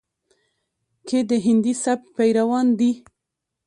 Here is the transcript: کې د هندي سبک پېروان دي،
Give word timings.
کې 1.07 1.19
د 1.29 1.31
هندي 1.45 1.73
سبک 1.83 2.05
پېروان 2.15 2.67
دي، 2.79 2.91